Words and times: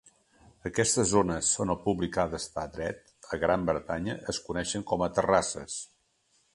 Aquestes 0.69 1.11
zones 1.11 1.49
on 1.65 1.73
el 1.75 1.77
públic 1.83 2.17
ha 2.23 2.27
d'estar 2.33 2.65
dret 2.79 3.15
a 3.37 3.41
Gran 3.47 3.69
Bretanya 3.71 4.19
es 4.35 4.43
coneixien 4.49 4.91
com 4.93 5.09
a 5.11 5.15
"terrasses". 5.21 5.83